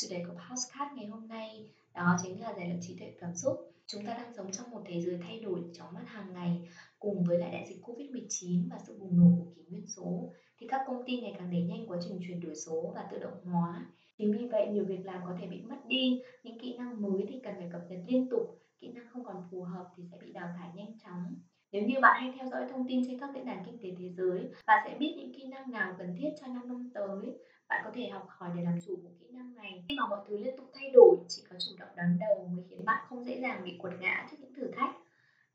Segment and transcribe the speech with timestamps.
[0.00, 3.34] Chủ đề của podcast ngày hôm nay đó chính là rèn luyện trí tuệ cảm
[3.34, 3.72] xúc.
[3.86, 7.24] Chúng ta đang sống trong một thế giới thay đổi chóng mặt hàng ngày cùng
[7.24, 10.80] với lại đại dịch Covid-19 và sự bùng nổ của kỷ nguyên số thì các
[10.86, 13.86] công ty ngày càng đẩy nhanh quá trình chuyển đổi số và tự động hóa.
[14.18, 17.26] Chính vì vậy nhiều việc làm có thể bị mất đi, những kỹ năng mới
[17.28, 20.18] thì cần phải cập nhật liên tục, kỹ năng không còn phù hợp thì sẽ
[20.20, 21.34] bị đào thải nhanh chóng.
[21.72, 24.10] Nếu như bạn hay theo dõi thông tin trên các diễn đàn kinh tế thế
[24.16, 27.38] giới, bạn sẽ biết những kỹ năng nào cần thiết cho năm năm tới.
[27.68, 29.84] Bạn có thể học hỏi để làm chủ một kỹ năng này.
[29.88, 32.64] Khi mà mọi thứ liên tục thay đổi, chỉ có chủ động đón đầu mới
[32.70, 34.90] khiến bạn không dễ dàng bị quật ngã trước những thử thách.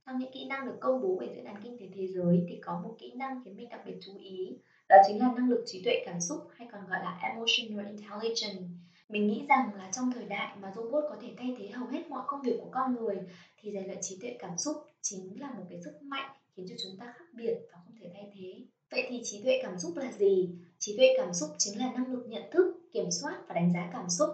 [0.06, 2.60] Trong những kỹ năng được công bố về diễn đàn kinh tế thế giới thì
[2.62, 4.58] có một kỹ năng khiến mình đặc biệt chú ý,
[4.90, 8.64] đó chính là năng lực trí tuệ cảm xúc hay còn gọi là emotional intelligence.
[9.10, 12.10] Mình nghĩ rằng là trong thời đại mà robot có thể thay thế hầu hết
[12.10, 13.18] mọi công việc của con người
[13.58, 16.76] thì rèn luyện trí tuệ cảm xúc chính là một cái sức mạnh khiến cho
[16.84, 18.64] chúng ta khác biệt và không thể thay thế.
[18.92, 20.50] Vậy thì trí tuệ cảm xúc là gì?
[20.80, 23.90] Trí tuệ cảm xúc chính là năng lực nhận thức, kiểm soát và đánh giá
[23.94, 24.30] cảm xúc.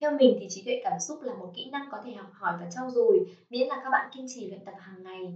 [0.00, 2.56] Theo mình thì trí tuệ cảm xúc là một kỹ năng có thể học hỏi
[2.60, 5.34] và trau dồi miễn là các bạn kiên trì luyện tập hàng ngày.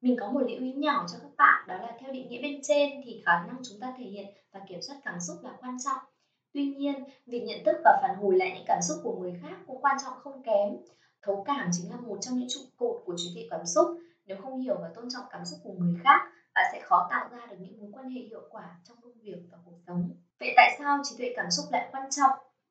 [0.00, 2.60] Mình có một lưu ý nhỏ cho các bạn đó là theo định nghĩa bên
[2.62, 5.76] trên thì khả năng chúng ta thể hiện và kiểm soát cảm xúc là quan
[5.84, 5.98] trọng.
[6.52, 9.56] Tuy nhiên, việc nhận thức và phản hồi lại những cảm xúc của người khác
[9.66, 10.76] cũng quan trọng không kém.
[11.22, 13.98] Thấu cảm chính là một trong những trụ cột của trí tuệ cảm xúc.
[14.26, 16.20] Nếu không hiểu và tôn trọng cảm xúc của người khác,
[16.54, 19.38] bạn sẽ khó tạo ra được những mối quan hệ hiệu quả trong công việc
[19.50, 20.10] và cuộc sống.
[20.40, 22.30] Vậy tại sao trí tuệ cảm xúc lại quan trọng?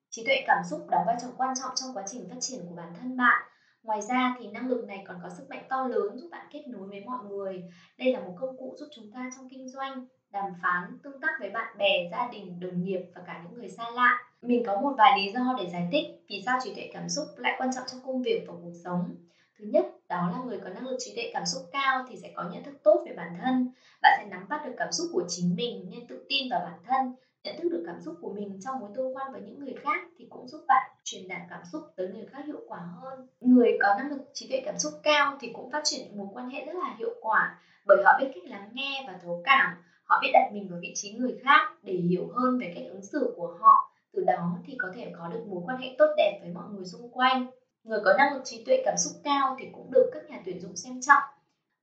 [0.09, 2.75] Trí tuệ cảm xúc đóng vai trò quan trọng trong quá trình phát triển của
[2.75, 3.41] bản thân bạn.
[3.83, 6.67] Ngoài ra thì năng lực này còn có sức mạnh to lớn giúp bạn kết
[6.67, 7.63] nối với mọi người.
[7.97, 11.31] Đây là một công cụ giúp chúng ta trong kinh doanh, đàm phán, tương tác
[11.39, 14.17] với bạn bè, gia đình, đồng nghiệp và cả những người xa lạ.
[14.41, 17.25] Mình có một vài lý do để giải thích vì sao trí tuệ cảm xúc
[17.35, 19.13] lại quan trọng trong công việc và cuộc sống.
[19.59, 22.31] Thứ nhất, đó là người có năng lực trí tuệ cảm xúc cao thì sẽ
[22.35, 23.55] có nhận thức tốt về bản thân.
[24.01, 26.79] Bạn sẽ nắm bắt được cảm xúc của chính mình nên tự tin vào bản
[26.87, 27.01] thân,
[27.43, 30.01] nhận thức được cảm xúc của mình trong mối tương quan với những người khác
[30.17, 33.25] thì cũng giúp bạn truyền đạt cảm xúc tới người khác hiệu quả hơn.
[33.39, 36.49] Người có năng lực trí tuệ cảm xúc cao thì cũng phát triển mối quan
[36.49, 39.69] hệ rất là hiệu quả bởi họ biết cách lắng nghe và thấu cảm,
[40.03, 43.03] họ biết đặt mình vào vị trí người khác để hiểu hơn về cách ứng
[43.03, 46.37] xử của họ, từ đó thì có thể có được mối quan hệ tốt đẹp
[46.41, 47.45] với mọi người xung quanh.
[47.83, 50.61] Người có năng lực trí tuệ cảm xúc cao thì cũng được các nhà tuyển
[50.61, 51.23] dụng xem trọng.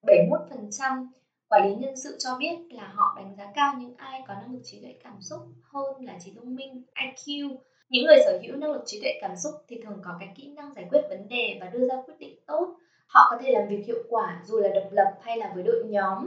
[0.03, 1.07] 71%
[1.49, 4.53] quản lý nhân sự cho biết là họ đánh giá cao những ai có năng
[4.53, 7.57] lực trí tuệ cảm xúc hơn là trí thông minh IQ.
[7.89, 10.47] Những người sở hữu năng lực trí tuệ cảm xúc thì thường có cái kỹ
[10.57, 12.77] năng giải quyết vấn đề và đưa ra quyết định tốt.
[13.07, 15.83] Họ có thể làm việc hiệu quả dù là độc lập hay là với đội
[15.85, 16.27] nhóm.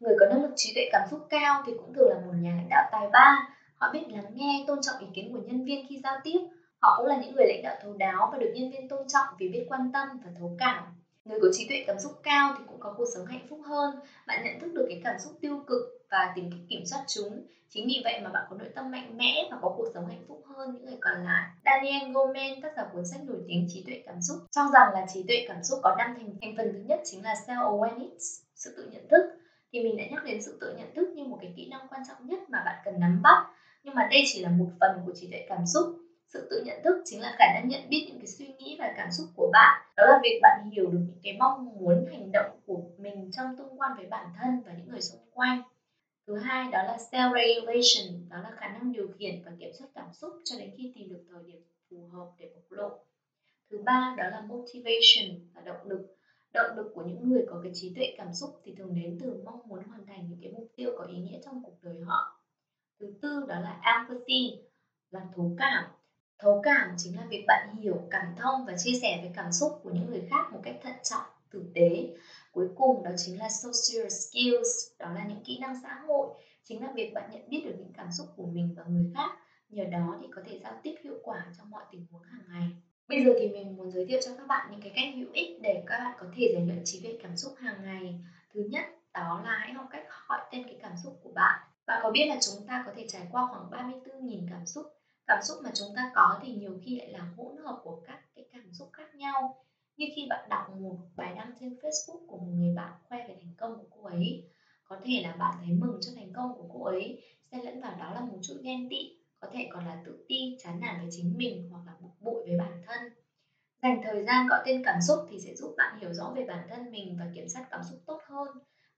[0.00, 2.54] Người có năng lực trí tuệ cảm xúc cao thì cũng thường là một nhà
[2.56, 3.48] lãnh đạo tài ba.
[3.74, 6.38] Họ biết lắng nghe, tôn trọng ý kiến của nhân viên khi giao tiếp.
[6.82, 9.26] Họ cũng là những người lãnh đạo thấu đáo và được nhân viên tôn trọng
[9.38, 10.84] vì biết quan tâm và thấu cảm.
[11.24, 13.90] Người có trí tuệ cảm xúc cao thì cũng có cuộc sống hạnh phúc hơn.
[14.26, 15.80] Bạn nhận thức được cái cảm xúc tiêu cực
[16.10, 17.42] và tìm cách kiểm soát chúng.
[17.68, 20.24] Chính vì vậy mà bạn có nội tâm mạnh mẽ và có cuộc sống hạnh
[20.28, 21.48] phúc hơn những người còn lại.
[21.64, 25.06] Daniel Goleman, tác giả cuốn sách nổi tiếng trí tuệ cảm xúc, cho rằng là
[25.12, 28.40] trí tuệ cảm xúc có năm thành thành phần thứ nhất chính là self awareness
[28.54, 29.22] sự tự nhận thức.
[29.72, 32.02] Thì mình đã nhắc đến sự tự nhận thức như một cái kỹ năng quan
[32.08, 33.46] trọng nhất mà bạn cần nắm bắt.
[33.82, 35.99] Nhưng mà đây chỉ là một phần của trí tuệ cảm xúc
[36.32, 38.94] sự tự nhận thức chính là khả năng nhận biết những cái suy nghĩ và
[38.96, 39.86] cảm xúc của bạn.
[39.96, 43.56] Đó là việc bạn hiểu được những cái mong muốn, hành động của mình trong
[43.58, 45.62] tương quan với bản thân và những người xung quanh.
[46.26, 49.88] Thứ hai, đó là self regulation đó là khả năng điều khiển và kiểm soát
[49.94, 52.98] cảm xúc cho đến khi tìm được thời điểm phù hợp để bộc lộ.
[53.70, 56.16] Thứ ba, đó là motivation và động lực.
[56.52, 59.42] Động lực của những người có cái trí tuệ cảm xúc thì thường đến từ
[59.44, 62.40] mong muốn hoàn thành những cái mục tiêu có ý nghĩa trong cuộc đời họ.
[63.00, 64.58] Thứ tư, đó là empathy,
[65.10, 65.84] là thấu cảm
[66.40, 69.72] thấu cảm chính là việc bạn hiểu, cảm thông và chia sẻ về cảm xúc
[69.82, 72.14] của những người khác một cách thận trọng, tử tế.
[72.52, 76.28] Cuối cùng, đó chính là social skills, đó là những kỹ năng xã hội.
[76.64, 79.30] Chính là việc bạn nhận biết được những cảm xúc của mình và người khác.
[79.68, 82.68] Nhờ đó thì có thể giao tiếp hiệu quả trong mọi tình huống hàng ngày.
[83.08, 85.60] Bây giờ thì mình muốn giới thiệu cho các bạn những cái cách hữu ích
[85.60, 88.20] để các bạn có thể rèn luyện trí tuệ cảm xúc hàng ngày.
[88.54, 88.84] Thứ nhất,
[89.14, 91.60] đó là hãy học cách gọi tên cái cảm xúc của bạn.
[91.86, 94.86] Bạn có biết là chúng ta có thể trải qua khoảng 34.000 cảm xúc
[95.30, 98.20] cảm xúc mà chúng ta có thì nhiều khi lại là hỗn hợp của các
[98.34, 99.56] cái cảm xúc khác nhau
[99.96, 103.36] như khi bạn đọc một bài đăng trên Facebook của một người bạn khoe về
[103.40, 104.42] thành công của cô ấy
[104.84, 107.22] có thể là bạn thấy mừng cho thành công của cô ấy
[107.52, 110.56] xen lẫn vào đó là một chút ghen tị có thể còn là tự ti,
[110.58, 113.00] chán nản với chính mình hoặc là bực bội với bản thân.
[113.82, 116.66] Dành thời gian gọi tên cảm xúc thì sẽ giúp bạn hiểu rõ về bản
[116.70, 118.48] thân mình và kiểm soát cảm xúc tốt hơn.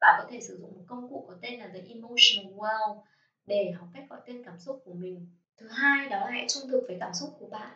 [0.01, 3.01] Bạn có thể sử dụng một công cụ có tên là The Emotional Well
[3.47, 5.27] để học cách gọi tên cảm xúc của mình.
[5.63, 7.71] Thứ hai đó là hãy trung thực với cảm xúc của bạn.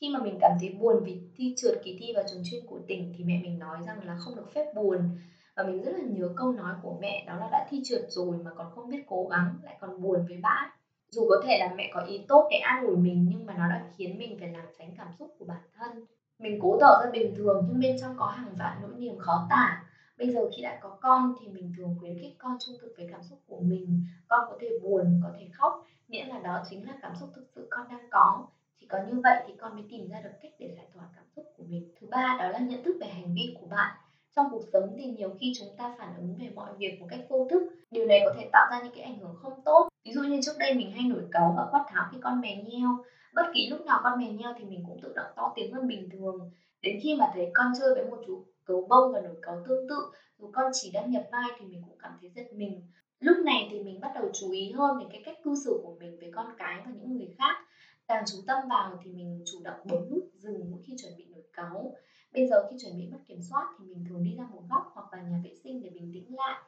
[0.00, 2.78] Khi mà mình cảm thấy buồn vì thi trượt kỳ thi vào trường chuyên của
[2.88, 4.98] tỉnh thì mẹ mình nói rằng là không được phép buồn.
[5.56, 8.36] Và mình rất là nhớ câu nói của mẹ đó là đã thi trượt rồi
[8.44, 10.70] mà còn không biết cố gắng, lại còn buồn với bã
[11.10, 13.68] dù có thể là mẹ có ý tốt để an ủi mình, nhưng mà nó
[13.68, 15.90] đã khiến mình phải làm tránh cảm xúc của bản thân.
[16.38, 19.46] Mình cố tỏ ra bình thường, nhưng bên trong có hàng vạn nỗi niềm khó
[19.50, 19.82] tả.
[20.18, 23.08] Bây giờ khi đã có con thì mình thường khuyến khích con trung thực với
[23.10, 24.00] cảm xúc của mình.
[24.28, 27.46] Con có thể buồn, có thể khóc nghĩa là đó chính là cảm xúc thực
[27.54, 28.46] sự con đang có.
[28.80, 31.24] Chỉ có như vậy thì con mới tìm ra được cách để giải tỏa cảm
[31.36, 31.94] xúc của mình.
[32.00, 33.96] Thứ ba, đó là nhận thức về hành vi của bạn.
[34.36, 37.20] Trong cuộc sống thì nhiều khi chúng ta phản ứng về mọi việc một cách
[37.28, 37.62] vô thức.
[37.90, 39.88] Điều này có thể tạo ra những cái ảnh hưởng không tốt.
[40.04, 42.62] Ví dụ như trước đây mình hay nổi cáu và quát tháo khi con mè
[42.62, 42.88] nheo.
[43.34, 45.88] Bất kỳ lúc nào con mè nheo thì mình cũng tự động to tiếng hơn
[45.88, 46.50] bình thường.
[46.82, 49.88] Đến khi mà thấy con chơi với một chú cấu bông và nổi cáu tương
[49.88, 49.96] tự,
[50.38, 52.82] dù con chỉ đang nhập vai thì mình cũng cảm thấy giật mình
[53.20, 55.96] lúc này thì mình bắt đầu chú ý hơn đến cái cách cư xử của
[56.00, 57.56] mình với con cái và những người khác.
[58.08, 61.24] Càng chú tâm vào thì mình chủ động bấm nút dừng mỗi khi chuẩn bị
[61.30, 61.94] nổi cáu.
[62.32, 64.82] Bây giờ khi chuẩn bị mất kiểm soát thì mình thường đi ra một góc
[64.94, 66.62] hoặc vào nhà vệ sinh để bình tĩnh lại.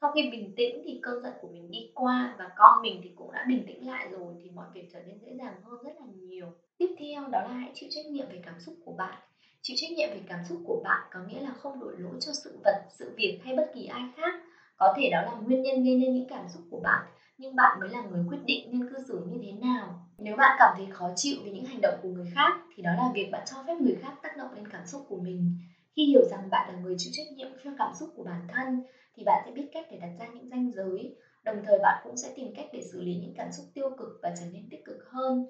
[0.00, 3.10] Sau khi bình tĩnh thì cơn giận của mình đi qua và con mình thì
[3.14, 5.92] cũng đã bình tĩnh lại rồi thì mọi việc trở nên dễ dàng hơn rất
[6.00, 6.52] là nhiều.
[6.78, 9.18] Tiếp theo đó là hãy chịu trách nhiệm về cảm xúc của bạn.
[9.62, 12.32] Chịu trách nhiệm về cảm xúc của bạn có nghĩa là không đổ lỗi cho
[12.44, 14.34] sự vật, sự việc hay bất kỳ ai khác
[14.82, 17.00] có thể đó là nguyên nhân gây nên những cảm xúc của bạn,
[17.38, 19.94] nhưng bạn mới là người quyết định nên cư xử như thế nào.
[20.18, 22.94] Nếu bạn cảm thấy khó chịu vì những hành động của người khác, thì đó
[22.94, 25.50] là việc bạn cho phép người khác tác động lên cảm xúc của mình.
[25.96, 28.78] Khi hiểu rằng bạn là người chịu trách nhiệm cho cảm xúc của bản thân,
[29.16, 31.12] thì bạn sẽ biết cách để đặt ra những ranh giới.
[31.42, 34.08] Đồng thời bạn cũng sẽ tìm cách để xử lý những cảm xúc tiêu cực
[34.22, 35.42] và trở nên tích cực hơn.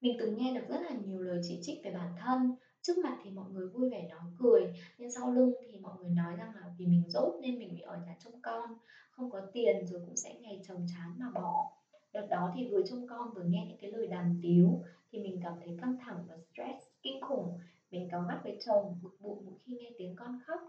[0.00, 2.50] Mình từng nghe được rất là nhiều lời chỉ trích về bản thân.
[2.82, 6.14] Trước mặt thì mọi người vui vẻ nói cười, nhưng sau lưng thì mọi người
[6.14, 8.70] nói rằng là vì mình dốt nên mình bị ở nhà trông con,
[9.10, 11.70] không có tiền rồi cũng sẽ ngày chồng chán mà bỏ.
[12.12, 14.82] Đợt đó thì vừa trông con vừa nghe những cái lời đàm tiếu
[15.12, 17.58] thì mình cảm thấy căng thẳng và stress, kinh khủng.
[17.90, 20.60] Mình cáu gắt với chồng, bực bội mỗi khi nghe tiếng con khóc.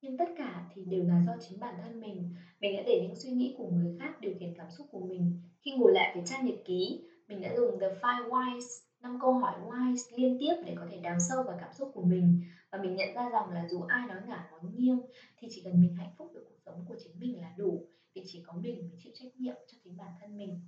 [0.00, 2.34] Nhưng tất cả thì đều là do chính bản thân mình.
[2.60, 5.32] Mình đã để những suy nghĩ của người khác điều khiển cảm xúc của mình.
[5.60, 8.60] Khi ngồi lại với trang nhật ký, mình đã dùng the five whys,
[9.00, 12.02] năm câu hỏi why liên tiếp để có thể đào sâu vào cảm xúc của
[12.02, 12.40] mình
[12.72, 14.98] và mình nhận ra rằng là dù ai nói ngả, nói nghiêng,
[15.36, 17.82] thì chỉ cần mình hạnh phúc với cuộc sống của chính mình là đủ.
[18.14, 20.58] Vì chỉ có mình mới chịu trách nhiệm cho chính bản thân mình.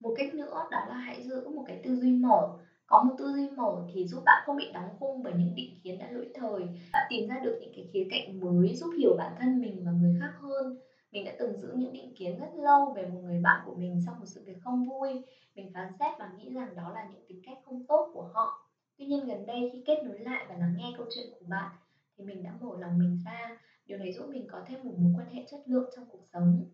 [0.00, 2.48] Một cách nữa đó là hãy giữ một cái tư duy mở.
[2.86, 5.74] Có một tư duy mở thì giúp bạn không bị đóng khung bởi những định
[5.82, 6.68] kiến đã lỗi thời.
[6.92, 9.90] Bạn tìm ra được những cái khía cạnh mới giúp hiểu bản thân mình và
[9.90, 10.76] người khác hơn.
[11.10, 13.98] Mình đã từng giữ những định kiến rất lâu về một người bạn của mình
[14.06, 15.20] sau một sự việc không vui.
[15.54, 18.71] Mình phán xét và nghĩ rằng đó là những tính cách không tốt của họ
[19.02, 21.70] tuy nhiên gần đây khi kết nối lại và lắng nghe câu chuyện của bạn
[22.16, 23.60] thì mình đã mở lòng mình ra.
[23.86, 26.64] Điều này giúp mình có thêm một mối quan hệ chất lượng trong cuộc sống.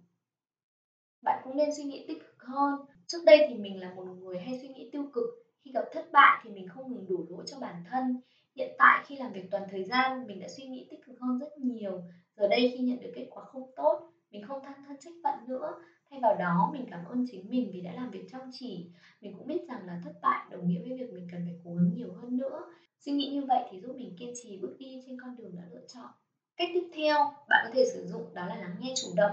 [1.23, 2.75] Bạn cũng nên suy nghĩ tích cực hơn.
[3.07, 5.25] Trước đây thì mình là một người hay suy nghĩ tiêu cực.
[5.65, 8.17] Khi gặp thất bại thì mình không ngừng đổ lỗi cho bản thân.
[8.57, 11.39] Hiện tại khi làm việc toàn thời gian, mình đã suy nghĩ tích cực hơn
[11.39, 12.03] rất nhiều.
[12.37, 15.49] Giờ đây khi nhận được kết quả không tốt, mình không than thân trách phận
[15.49, 15.75] nữa
[16.11, 18.87] thay vào đó, mình cảm ơn chính mình vì đã làm việc chăm chỉ.
[19.21, 21.73] Mình cũng biết rằng là thất bại, đồng nghĩa với việc mình cần phải cố
[21.75, 22.65] gắng nhiều hơn nữa.
[22.99, 25.63] Suy nghĩ như vậy thì giúp mình kiên trì bước đi trên con đường đã
[25.71, 26.11] lựa chọn.
[26.57, 29.33] Cách tiếp theo bạn có thể sử dụng đó là lắng nghe chủ động.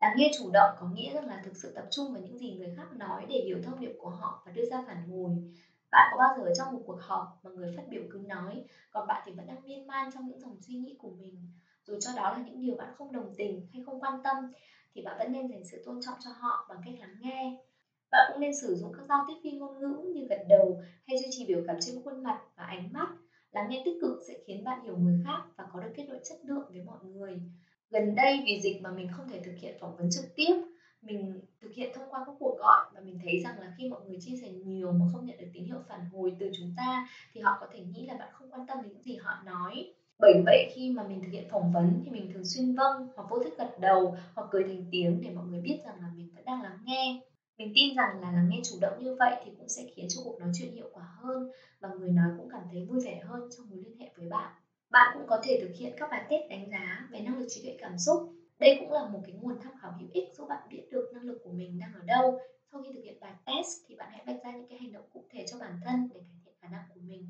[0.00, 2.50] Lắng nghe chủ động có nghĩa rằng là thực sự tập trung vào những gì
[2.52, 5.32] người khác nói để hiểu thông điệp của họ và đưa ra phản hồi.
[5.90, 8.62] Bạn có bao giờ ở trong một cuộc họp mà người phát biểu cứ nói,
[8.90, 11.42] còn bạn thì vẫn đang miên man trong những dòng suy nghĩ của mình?
[11.86, 14.36] Dù cho đó là những điều bạn không đồng tình hay không quan tâm
[14.94, 17.56] thì bạn vẫn nên dành sự tôn trọng cho họ bằng cách lắng nghe.
[18.10, 21.18] Bạn cũng nên sử dụng các giao tiếp phi ngôn ngữ như gật đầu hay
[21.18, 23.08] duy trì biểu cảm trên khuôn mặt và ánh mắt.
[23.52, 26.18] Lắng nghe tích cực sẽ khiến bạn hiểu người khác và có được kết nối
[26.24, 27.40] chất lượng với mọi người.
[27.90, 30.54] Gần đây, vì dịch mà mình không thể thực hiện phỏng vấn trực tiếp,
[31.02, 34.00] mình thực hiện thông qua các cuộc gọi và mình thấy rằng là khi mọi
[34.04, 37.04] người chia sẻ nhiều mà không nhận được tín hiệu phản hồi từ chúng ta
[37.32, 39.86] thì họ có thể nghĩ là bạn không quan tâm đến những gì họ nói
[40.20, 43.26] bởi vậy khi mà mình thực hiện phỏng vấn thì mình thường xuyên vâng hoặc
[43.28, 46.30] vô thức gật đầu hoặc cười thành tiếng để mọi người biết rằng là mình
[46.34, 47.16] vẫn đang lắng nghe.
[47.58, 50.20] Mình tin rằng là lắng nghe chủ động như vậy thì cũng sẽ khiến cho
[50.24, 51.44] cuộc nói chuyện hiệu quả hơn
[51.80, 54.50] và người nói cũng cảm thấy vui vẻ hơn trong mối liên hệ với bạn.
[54.90, 57.60] Bạn cũng có thể thực hiện các bài test đánh giá về năng lực trí
[57.60, 58.20] tuệ cảm xúc.
[58.58, 61.22] Đây cũng là một cái nguồn tham khảo hữu ích giúp bạn biết được năng
[61.24, 62.36] lực của mình đang ở đâu.
[62.72, 65.04] Sau khi thực hiện bài test thì bạn hãy vạch ra những cái hành động
[65.10, 67.26] cụ thể cho bản thân để cải thiện khả năng của mình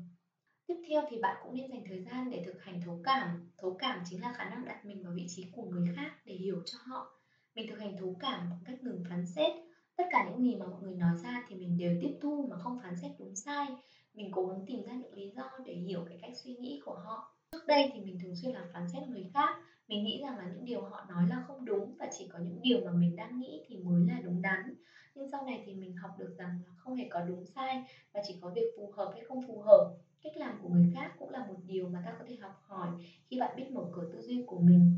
[0.71, 3.77] tiếp theo thì bạn cũng nên dành thời gian để thực hành thấu cảm thấu
[3.79, 6.61] cảm chính là khả năng đặt mình vào vị trí của người khác để hiểu
[6.65, 7.19] cho họ
[7.55, 9.53] mình thực hành thấu cảm bằng cách ngừng phán xét
[9.95, 12.57] Tất cả những gì mà mọi người nói ra thì mình đều tiếp thu mà
[12.57, 13.67] không phán xét đúng sai.
[14.13, 16.93] Mình cố gắng tìm ra những lý do để hiểu cái cách suy nghĩ của
[16.93, 17.35] họ.
[17.51, 19.55] Trước đây thì mình thường xuyên làm phán xét người khác.
[19.87, 22.61] Mình nghĩ rằng là những điều họ nói là không đúng và chỉ có những
[22.61, 24.73] điều mà mình đang nghĩ thì mới là đúng đắn.
[25.15, 27.81] Nhưng sau này thì mình học được rằng là không hề có đúng sai
[28.13, 29.91] và chỉ có việc phù hợp hay không phù hợp.
[30.23, 32.89] Cách làm của người khác cũng là một điều mà ta có thể học hỏi
[33.29, 34.97] khi bạn biết mở cửa tư duy của mình.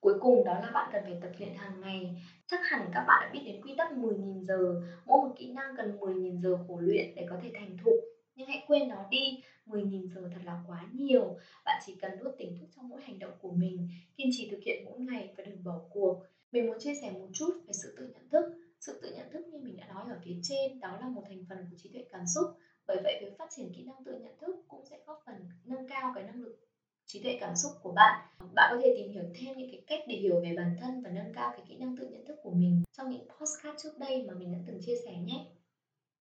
[0.00, 2.22] Cuối cùng đó là bạn cần phải tập luyện hàng ngày.
[2.46, 5.76] Chắc hẳn các bạn đã biết đến quy tắc 10.000 giờ, mỗi một kỹ năng
[5.76, 7.94] cần 10.000 giờ khổ luyện để có thể thành thục.
[8.34, 11.36] Nhưng hãy quên nó đi, 10.000 giờ thật là quá nhiều.
[11.64, 14.62] Bạn chỉ cần nuốt tỉnh thức trong mỗi hành động của mình, kiên trì thực
[14.66, 16.22] hiện mỗi ngày và đừng bỏ cuộc.
[16.52, 18.44] Mình muốn chia sẻ một chút về sự tự nhận thức.
[18.80, 21.42] Sự tự nhận thức như mình đã nói ở phía trên, đó là một thành
[21.48, 22.46] phần của trí tuệ cảm xúc.
[22.86, 25.88] Bởi vậy, việc phát triển kỹ năng tự nhận thức cũng sẽ góp phần nâng
[25.88, 26.68] cao cái năng lực,
[27.06, 28.26] trí tuệ cảm xúc của bạn.
[28.54, 31.10] Bạn có thể tìm hiểu thêm những cái cách để hiểu về bản thân và
[31.10, 34.24] nâng cao cái kỹ năng tự nhận thức của mình trong những postcard trước đây
[34.28, 35.46] mà mình đã từng chia sẻ nhé.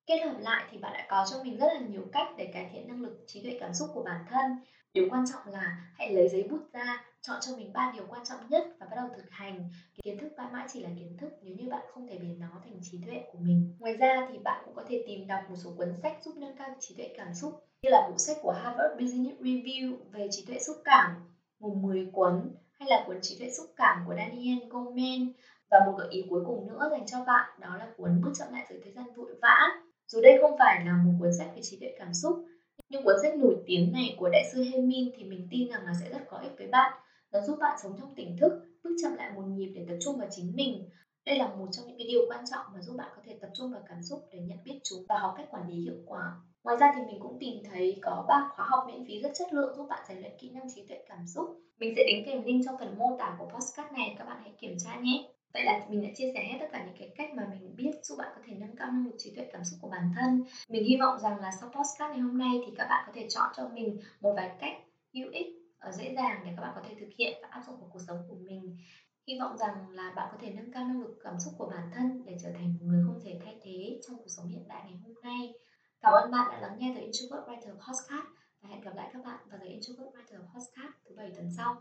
[0.06, 2.70] Kết hợp lại thì bạn đã có cho mình rất là nhiều cách để cải
[2.74, 4.52] thiện năng lực, trí tuệ cảm xúc của bản thân
[4.94, 8.26] điều quan trọng là hãy lấy giấy bút ra, chọn cho mình ba điều quan
[8.26, 9.70] trọng nhất và bắt đầu thực hành.
[10.04, 12.62] Kiến thức mãi mãi chỉ là kiến thức, nếu như bạn không thể biến nó
[12.64, 13.76] thành trí tuệ của mình.
[13.80, 16.56] Ngoài ra thì bạn cũng có thể tìm đọc một số cuốn sách giúp nâng
[16.58, 20.46] cao trí tuệ cảm xúc, như là bộ sách của Harvard Business Review về trí
[20.46, 21.12] tuệ xúc cảm
[21.60, 25.34] gồm 10 cuốn, hay là cuốn trí tuệ xúc cảm của Daniel Goleman.
[25.72, 28.54] Và một gợi ý cuối cùng nữa dành cho bạn, đó là cuốn bước chậm
[28.54, 29.70] lại với thời gian vội vã.
[30.08, 32.46] Dù đây không phải là một cuốn sách về trí tuệ cảm xúc
[32.94, 35.94] nhưng cuốn sách nổi tiếng này của đại sư Hemin thì mình tin rằng là
[36.02, 36.92] sẽ rất có ích với bạn
[37.32, 38.52] nó giúp bạn sống trong tỉnh thức
[38.84, 40.90] bước chậm lại một nhịp để tập trung vào chính mình
[41.26, 43.50] đây là một trong những cái điều quan trọng mà giúp bạn có thể tập
[43.54, 46.36] trung vào cảm xúc để nhận biết chúng và học cách quản lý hiệu quả
[46.64, 49.54] Ngoài ra thì mình cũng tìm thấy có ba khóa học miễn phí rất chất
[49.54, 51.46] lượng giúp bạn rèn luyện kỹ năng trí tuệ cảm xúc.
[51.80, 54.54] Mình sẽ đính kèm link trong phần mô tả của podcast này, các bạn hãy
[54.60, 55.24] kiểm tra nhé.
[55.54, 57.92] Vậy là mình đã chia sẻ hết tất cả những cái cách mà mình biết
[58.04, 60.44] giúp bạn có thể nâng cao năng lực trí tuệ cảm xúc của bản thân.
[60.70, 63.28] Mình hy vọng rằng là sau podcast ngày hôm nay thì các bạn có thể
[63.30, 64.74] chọn cho mình một vài cách
[65.14, 65.48] hữu ích
[65.80, 68.00] ở dễ dàng để các bạn có thể thực hiện và áp dụng vào cuộc
[68.08, 68.78] sống của mình.
[69.28, 71.92] Hy vọng rằng là bạn có thể nâng cao năng lực cảm xúc của bản
[71.96, 74.82] thân để trở thành một người không thể thay thế trong cuộc sống hiện đại
[74.86, 75.54] ngày hôm nay.
[76.02, 78.28] Cảm ơn bạn đã lắng nghe The Introvert Writer Podcast
[78.62, 81.76] và hẹn gặp lại các bạn vào The Introvert Writer Podcast thứ bảy tuần sau.